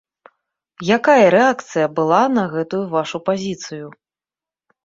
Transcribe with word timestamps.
Якая 0.97 1.25
рэакцыя 1.35 1.87
была 1.99 2.21
на 2.39 2.43
гэтую 2.55 2.81
вашу 2.97 3.17
пазіцыю? 3.29 3.87